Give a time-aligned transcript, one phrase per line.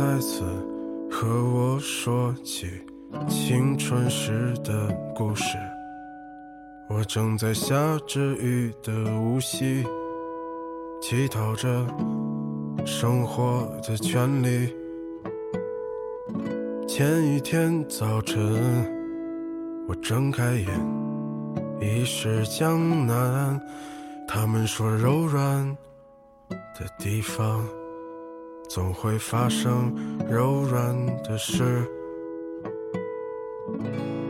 [0.00, 0.42] 再次
[1.10, 2.66] 和我说起
[3.28, 5.58] 青春时的故事。
[6.88, 9.84] 我正在下着雨的无锡，
[11.02, 11.86] 乞讨着
[12.86, 14.74] 生活的权利。
[16.88, 18.40] 前一天早晨，
[19.86, 20.66] 我睁开眼，
[21.78, 23.60] 已是江南。
[24.26, 25.76] 他们说柔软
[26.48, 27.62] 的地方。
[28.70, 29.92] 总会发生
[30.30, 31.84] 柔软的事。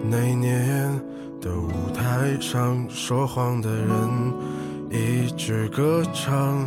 [0.03, 0.91] 那年
[1.43, 4.33] 的舞台上，说谎的人
[4.89, 6.67] 一直歌唱。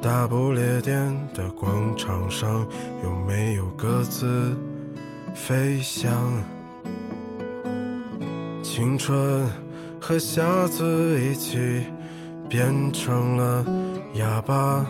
[0.00, 2.64] 大不列颠的广场上，
[3.02, 4.56] 有没有鸽子
[5.34, 6.12] 飞翔？
[8.62, 9.44] 青春
[10.00, 11.82] 和瞎子一起
[12.48, 13.66] 变成了
[14.14, 14.86] 哑巴。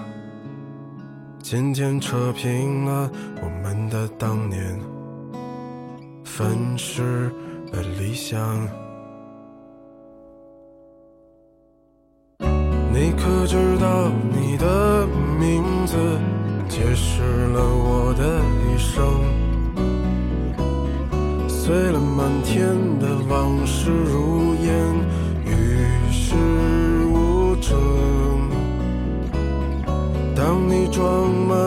[1.49, 3.09] 今天扯平了
[3.41, 4.77] 我们的当年，
[6.25, 7.31] 粉饰
[7.73, 8.67] 了理想。
[12.41, 15.07] 你可知道你的
[15.39, 15.97] 名字
[16.69, 19.07] 解释了我的一生？
[21.49, 22.67] 碎了满天
[22.99, 24.75] 的往事如烟，
[30.97, 31.66] 装满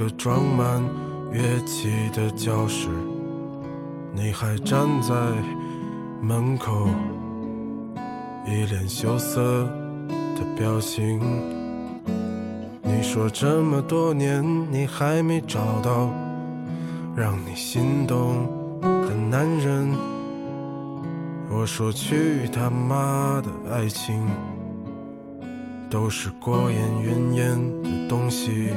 [0.00, 0.82] 个装满
[1.30, 2.88] 乐器的教室，
[4.14, 5.14] 你还站在
[6.22, 6.88] 门口，
[8.46, 9.42] 一脸羞涩
[10.08, 11.20] 的表情。
[12.82, 16.10] 你说这么多年，你还没找到
[17.14, 18.48] 让你心动
[18.80, 19.86] 的男人。
[21.50, 24.26] 我说去他妈的爱情！
[25.90, 28.70] 都是过眼云烟的东西。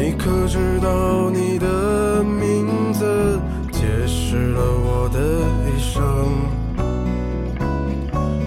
[0.00, 3.40] 你可知道你的名字
[3.72, 5.18] 解释了我的
[5.66, 5.98] 一生？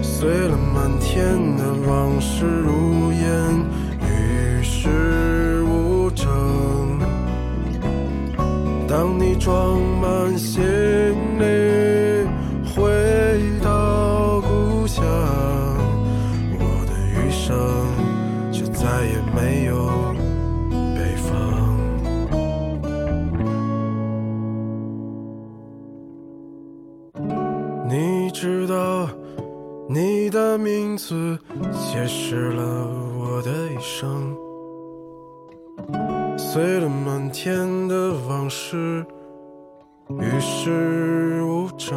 [0.02, 3.20] 碎了满天的往事如烟，
[4.00, 6.26] 与世无争。
[8.88, 10.62] 当你装满行
[30.92, 31.38] 名字
[31.72, 32.86] 解释了
[33.18, 34.36] 我的一生。
[36.36, 39.02] 碎了满天的往事，
[40.10, 41.96] 与世无争。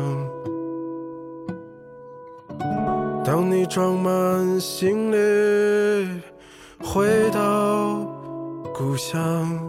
[3.26, 6.22] 当你装满行李
[6.82, 8.00] 回到
[8.74, 9.60] 故乡，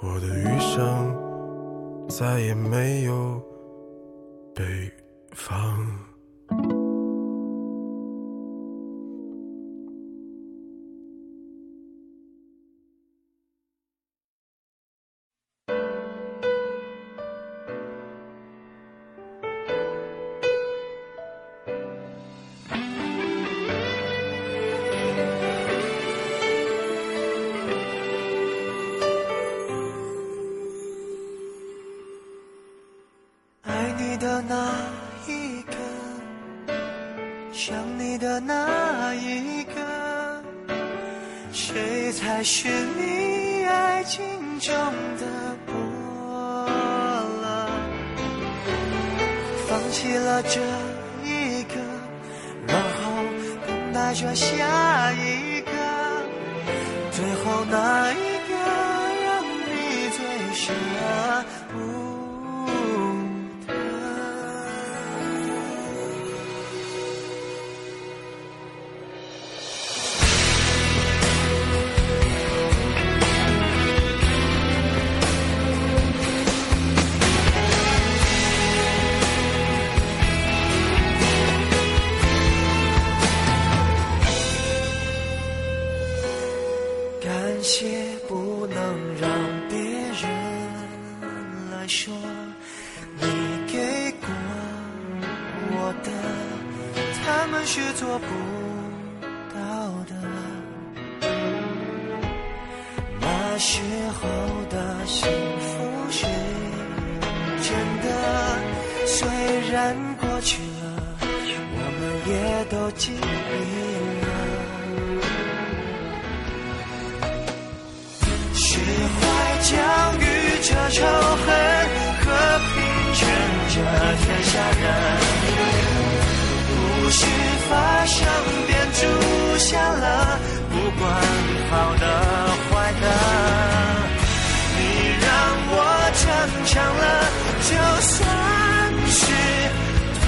[0.00, 3.42] 我的余生再也没有
[4.54, 4.64] 北
[5.32, 6.77] 方。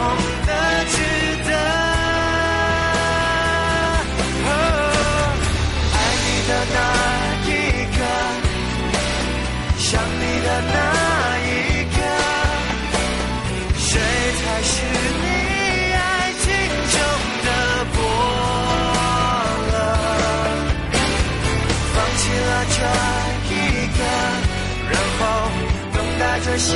[0.00, 0.05] 值
[0.47, 0.50] 得，
[0.87, 0.97] 值
[1.44, 1.50] 得。
[5.93, 6.76] 爱你的那
[7.44, 7.49] 一
[7.94, 7.99] 刻，
[9.79, 10.76] 想你的那
[11.44, 11.49] 一
[11.93, 11.97] 刻，
[13.76, 13.91] 谁
[14.41, 14.73] 才是
[15.20, 15.25] 你
[15.93, 16.02] 爱
[16.41, 16.44] 情
[16.93, 16.97] 中
[17.44, 17.49] 的
[17.93, 17.97] 伯
[19.70, 19.73] 乐？
[21.94, 22.79] 放弃了这
[23.52, 23.55] 一
[23.99, 24.00] 个，
[24.91, 25.20] 然后
[25.93, 26.70] 等待着下。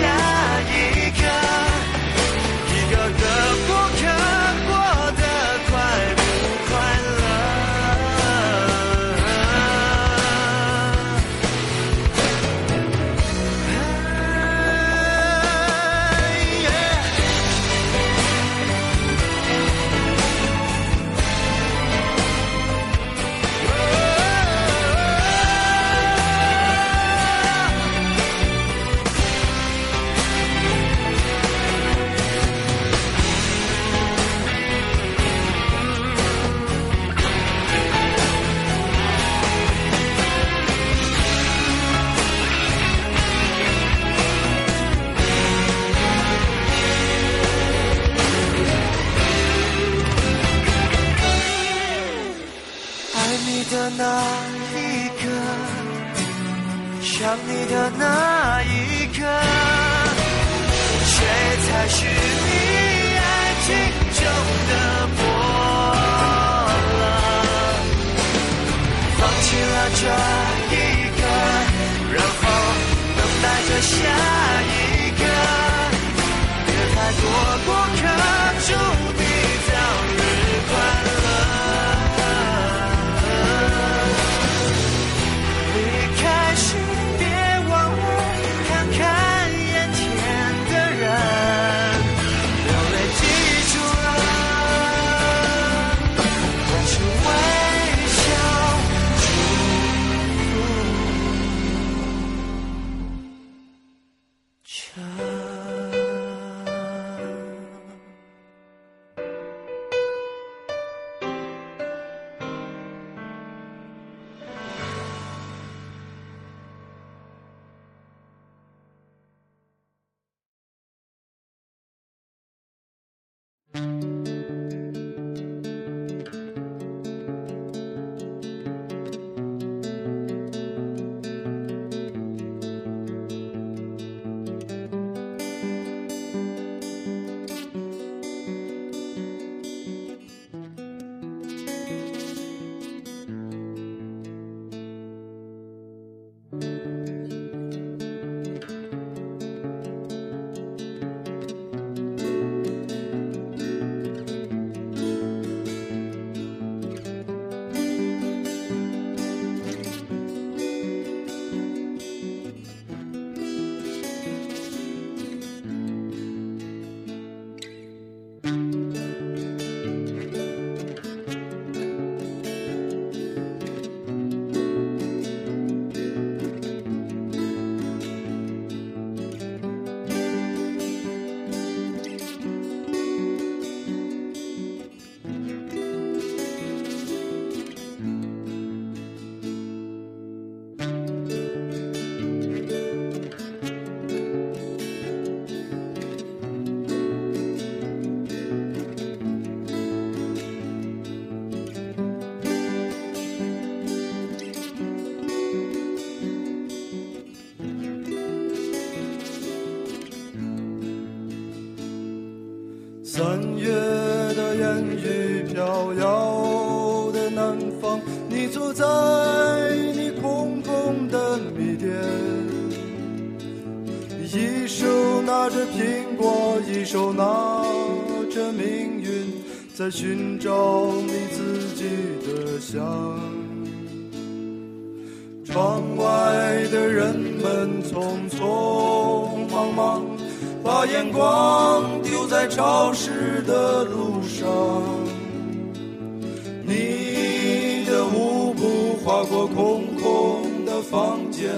[249.26, 251.50] 过空空的房间，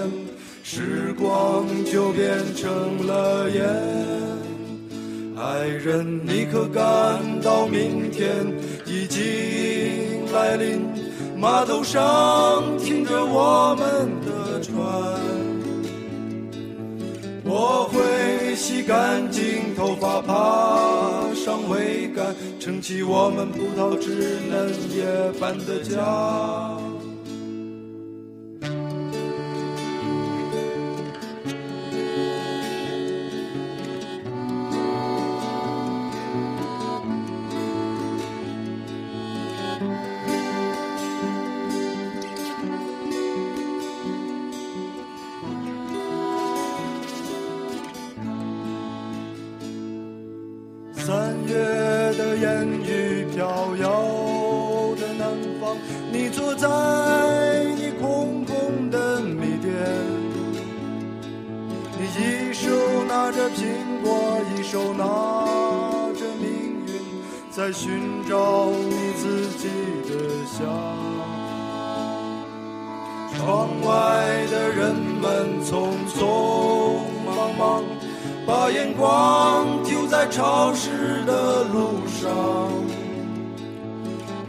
[0.63, 3.63] 时光就变成了烟。
[5.35, 8.45] 爱人，你可感到明天
[8.85, 9.21] 已经
[10.33, 10.81] 来临？
[11.39, 14.73] 码头上停着我们的船。
[17.45, 20.33] 我会洗干净头发，爬
[21.35, 25.05] 上桅杆，撑起我们葡萄枝嫩叶
[25.39, 26.76] 般的家。
[64.69, 65.05] 手拿
[66.19, 66.49] 着命
[66.85, 66.91] 运，
[67.49, 69.69] 在寻找你自己
[70.09, 70.67] 的香。
[73.37, 77.83] 窗外的人们匆匆忙忙，
[78.45, 80.05] 把眼光丢。
[80.05, 82.29] 在潮湿的路上，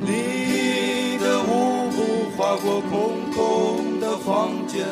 [0.00, 4.87] 你的舞步划过空空的房间，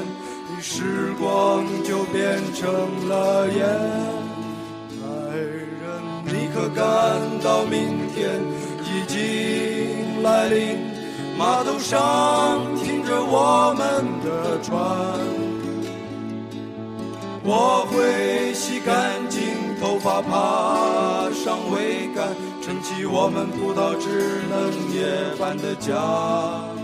[0.61, 4.26] 时光就变成了烟。
[6.69, 8.41] 感到明天
[8.85, 10.79] 已经来临？
[11.39, 14.75] 码头上停着我们的船，
[17.45, 19.67] 我会洗干净。
[19.79, 26.76] 头发爬上桅杆，撑起我们葡萄枝嫩叶般的家。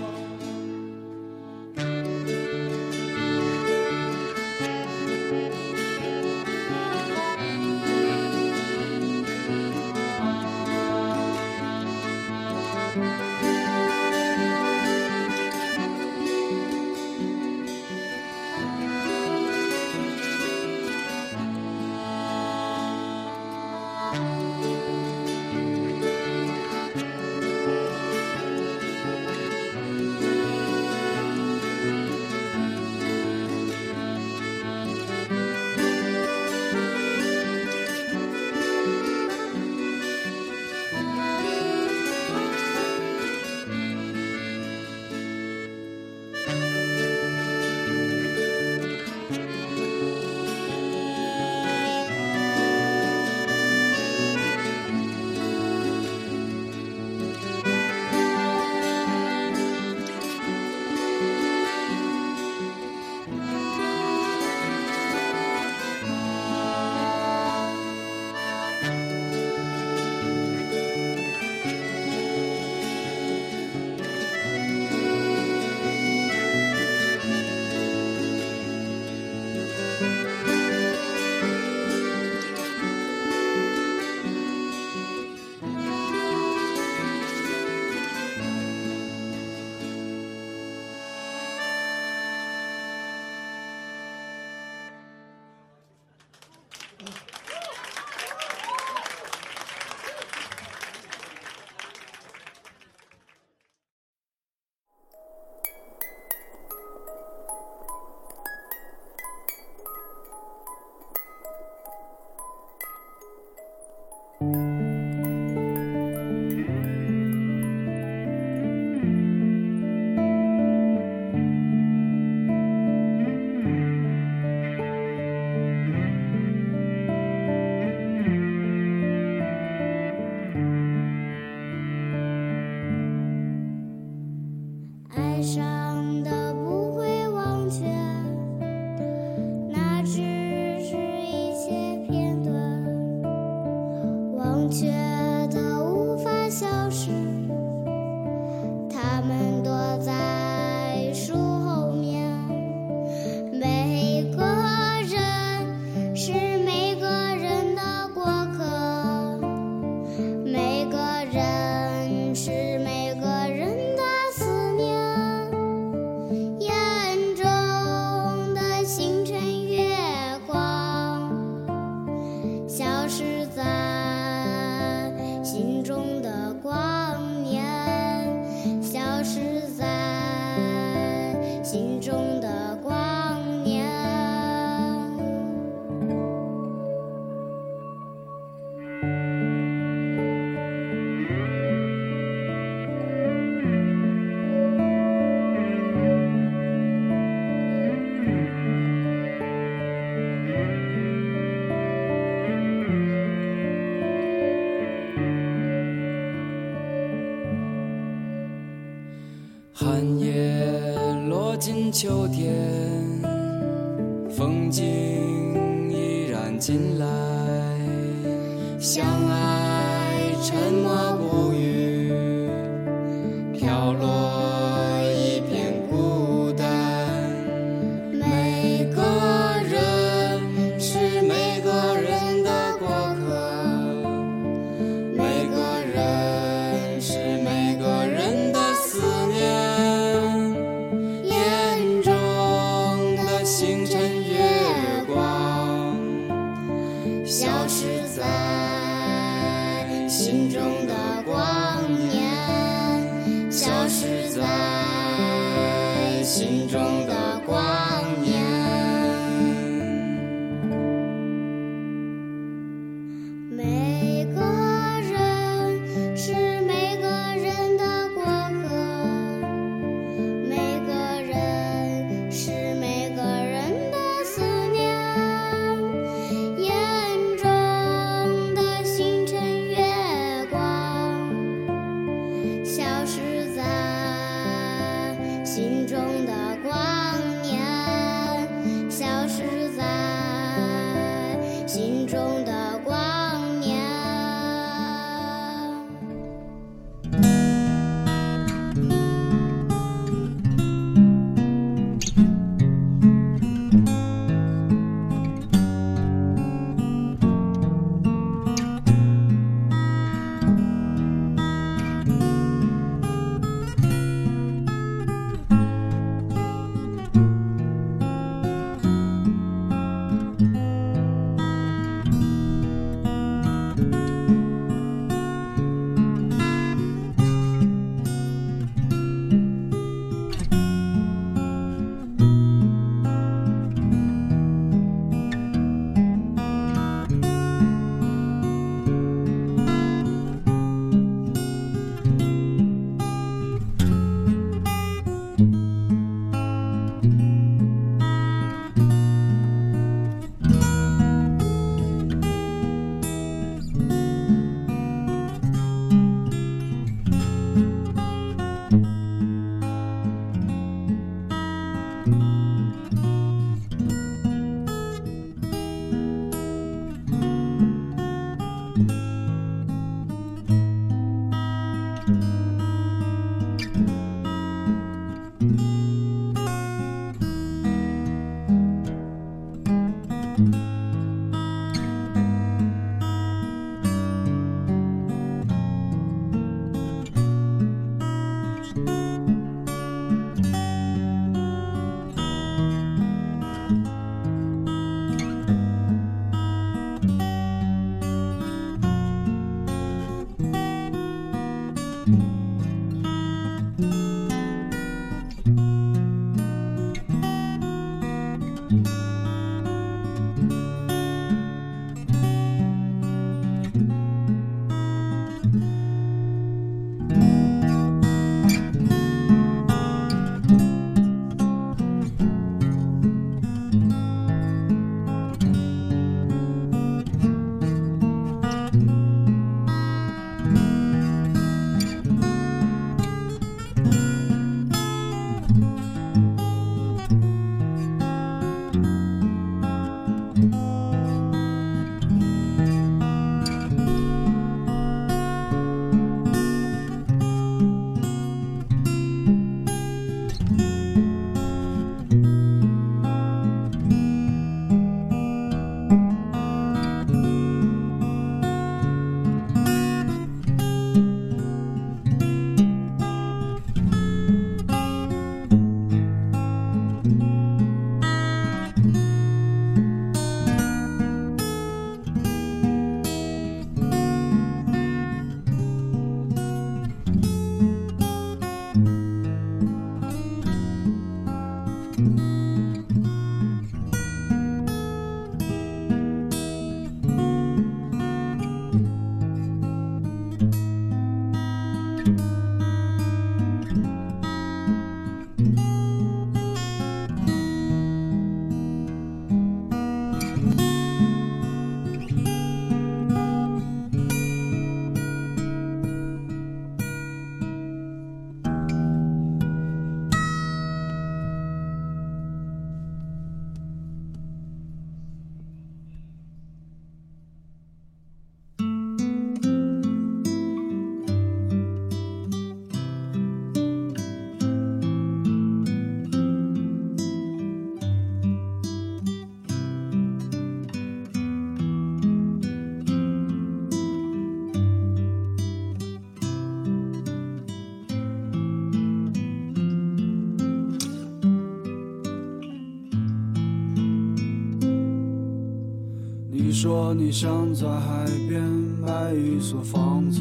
[546.94, 550.20] 你想在海边买一所房子，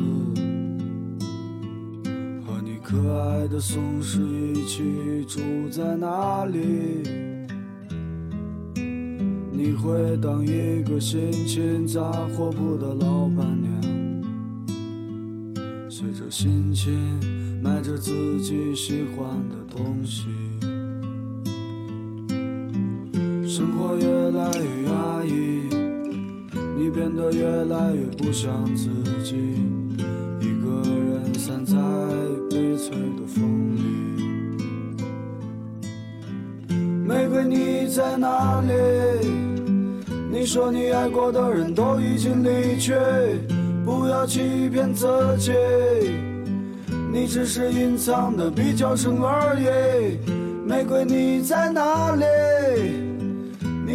[2.45, 7.03] 和你可爱的松狮一起住在那里。
[9.51, 12.01] 你会当一个心情杂
[12.35, 13.71] 货铺的老板娘，
[15.89, 17.19] 随着心情
[17.61, 20.27] 买着自己喜欢的东西。
[23.45, 25.69] 生活越来越压抑，
[26.83, 28.89] 你变得越来越不像自
[29.23, 29.35] 己，
[30.39, 31.77] 一个人散在
[32.49, 34.57] 悲催的风里。
[37.05, 38.73] 玫瑰，你在哪里？
[40.31, 42.95] 你说你爱过的人都已经离去，
[43.85, 45.05] 不要欺骗自
[45.37, 45.51] 己，
[47.13, 50.17] 你只是隐藏的比较深而已。
[50.67, 52.25] 玫瑰，你在哪里？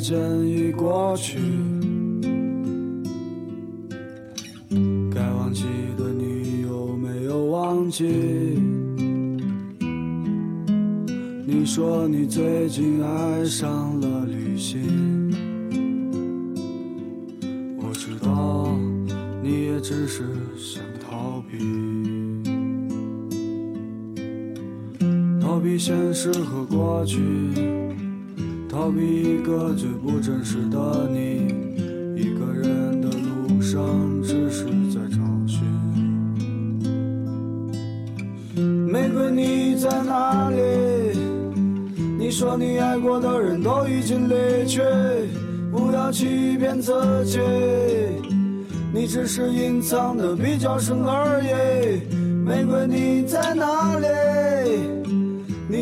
[0.00, 1.36] 时间已过去，
[5.12, 5.64] 该忘记
[5.98, 8.06] 的你有没有忘记？
[11.46, 14.80] 你说你最近爱上了旅行，
[17.76, 18.74] 我知道
[19.42, 20.24] 你也只是
[20.56, 21.58] 想逃避。
[25.38, 27.20] 逃避现实和过去，
[28.90, 31.46] 逃避一个最不真实的你。
[32.16, 33.80] 一个人的路上，
[34.20, 35.62] 只是在找寻。
[38.90, 40.56] 玫瑰，你在哪里？
[42.18, 44.82] 你说你爱过的人都已经离去，
[45.70, 46.92] 不要欺骗自
[47.24, 47.38] 己，
[48.92, 52.12] 你只是隐藏的比较深而已。
[52.44, 54.06] 玫瑰，你在哪里？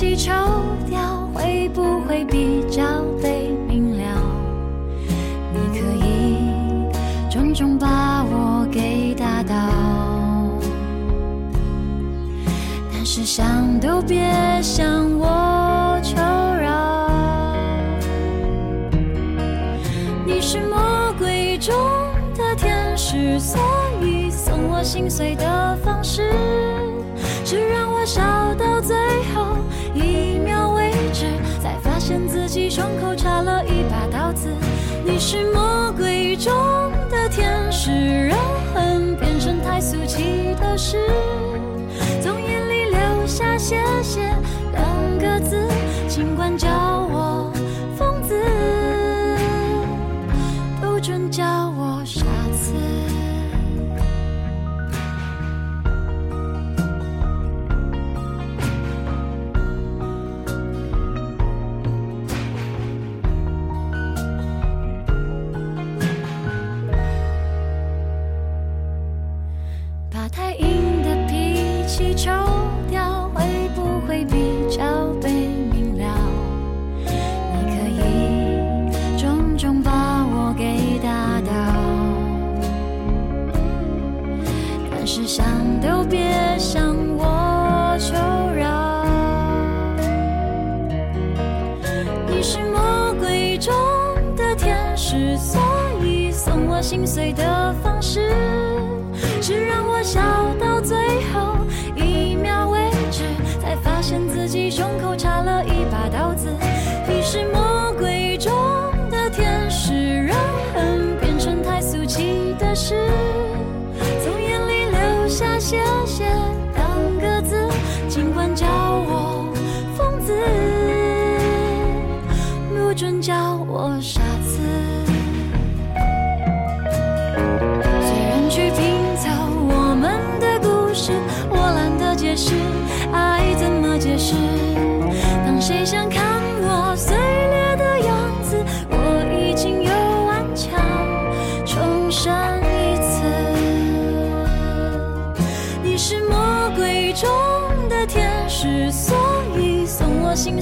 [0.00, 0.32] 脾气抽
[0.88, 2.82] 掉，会不会比较
[3.22, 4.02] 被明了？
[5.52, 6.38] 你可以
[7.30, 9.54] 重重把我给打倒，
[12.90, 14.26] 但是想都别
[14.62, 17.10] 想我求饶。
[20.24, 21.76] 你是魔鬼中
[22.38, 23.60] 的天使，所
[24.00, 26.32] 以送我心碎的方式
[27.44, 28.22] 是让我笑
[28.54, 28.96] 到最
[29.34, 29.58] 后，
[32.10, 34.52] 现自己胸口插了一把刀子。
[35.04, 36.52] 你是魔鬼中
[37.08, 38.34] 的天使，柔
[38.74, 40.96] 恨变成太俗气的事，
[42.20, 44.22] 从眼里流下谢谢
[44.72, 45.56] 两个字，
[46.08, 46.68] 尽管叫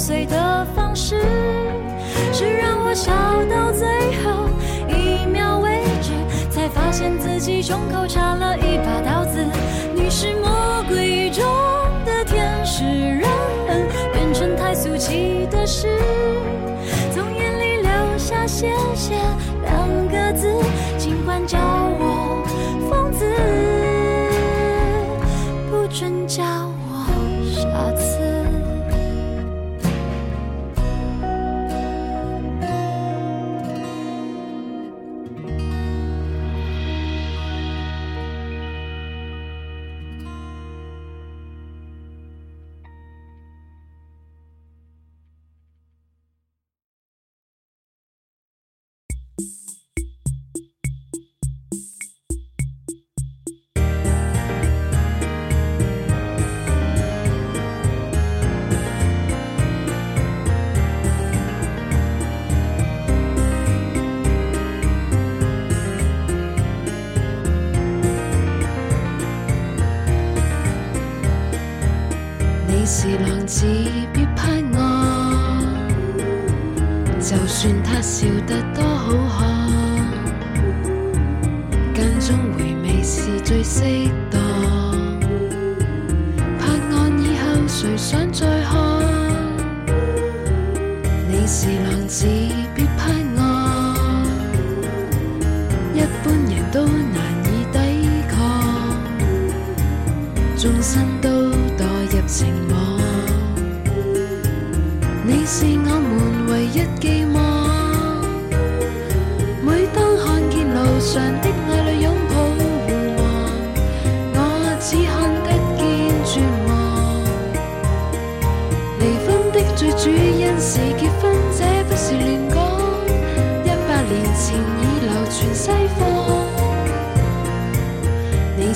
[0.09, 1.21] 碎的方式，
[2.33, 3.13] 是让我笑
[3.45, 3.87] 到最
[4.25, 4.49] 后
[4.89, 6.13] 一秒为止，
[6.49, 9.45] 才发现自己胸口插了一把刀子。
[9.95, 11.45] 你是魔鬼中
[12.07, 12.85] 的天使，
[13.21, 13.31] 让
[13.69, 15.89] 恨变成太俗气的事，
[17.13, 19.15] 从眼里流下谢谢
[78.11, 79.13] 笑得多好
[81.95, 83.85] 看，间中回味是最适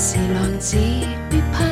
[0.05, 0.77] 是浪子，
[1.31, 1.63] 必怕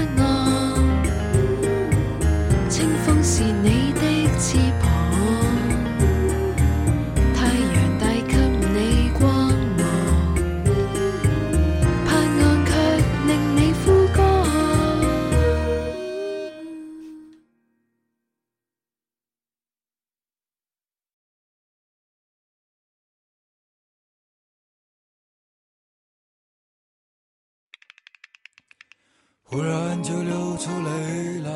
[29.50, 31.50] 忽然就流出泪来，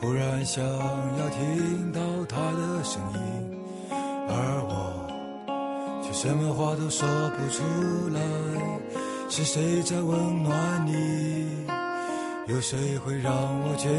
[0.00, 3.20] 忽然想要听到他的声音，
[3.90, 4.32] 而
[4.64, 4.72] 我
[6.02, 7.62] 却什么话都说不出
[8.14, 8.20] 来。
[9.28, 11.66] 是谁在温暖你？
[12.46, 13.90] 有谁会让我觉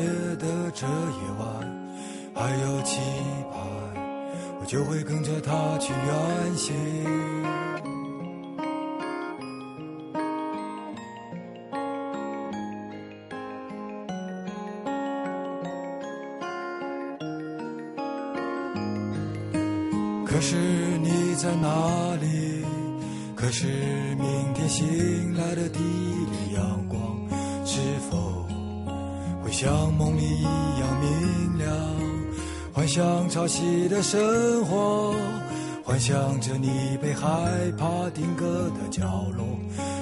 [0.44, 1.48] 得这夜晚
[2.34, 3.00] 还有期
[3.52, 3.62] 盼？
[4.60, 6.74] 我就会跟着他去远行。
[20.40, 22.64] 可是你在哪里？
[23.36, 23.68] 可是
[24.18, 26.98] 明天醒来的第一缕阳光，
[27.66, 28.48] 是否
[29.44, 31.76] 会像梦里一样明亮？
[32.72, 35.14] 幻想潮汐的生活，
[35.84, 37.28] 幻想着你被害
[37.78, 39.04] 怕定格的角
[39.36, 39.46] 落，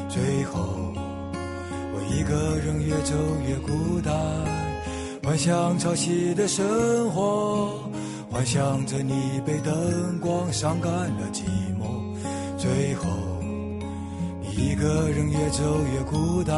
[0.07, 3.15] 最后我一个人越走
[3.47, 4.13] 越孤单。
[5.23, 7.86] 幻想潮汐的生活。
[8.37, 11.41] 幻想着你被灯光伤感了寂
[11.75, 12.13] 寞，
[12.55, 13.07] 最后
[14.39, 16.55] 你一个人越走越孤单，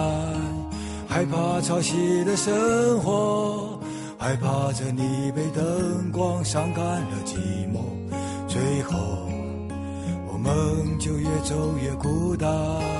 [1.07, 3.79] 害怕潮汐的生活，
[4.17, 7.37] 害怕着你被灯光伤感了寂
[7.71, 7.79] 寞，
[8.45, 8.99] 最后
[10.27, 12.98] 我们就越走越孤单。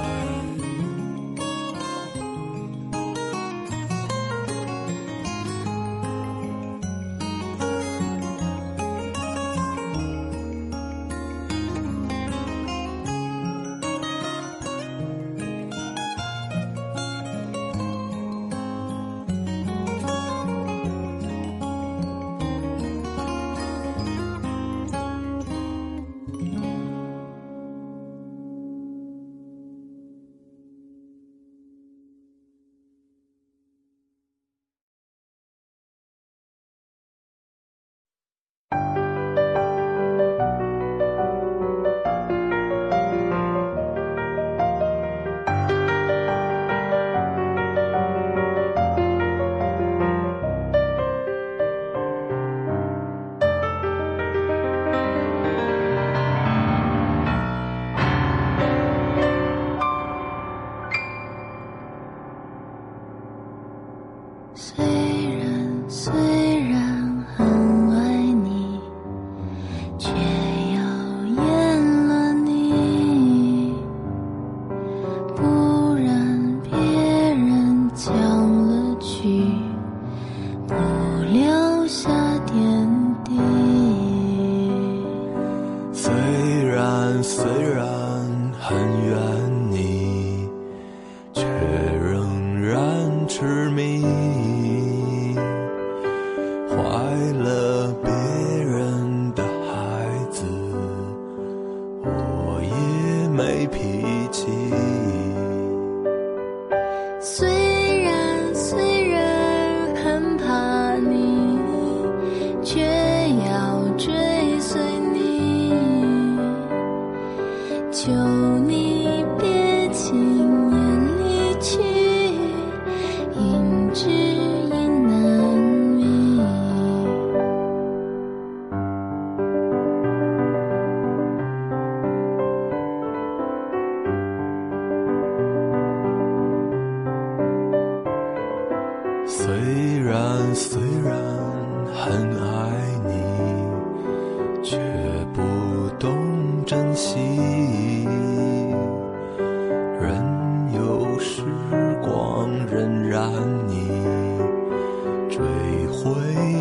[156.04, 156.59] 回忆